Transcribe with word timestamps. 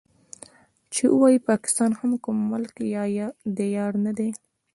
چې 0.93 1.03
ووايي 1.11 1.39
پاکستان 1.49 1.91
هم 1.99 2.11
کوم 2.23 2.37
ملک 2.51 2.73
يا 2.93 3.03
ديار 3.57 3.93
دی. 4.17 4.29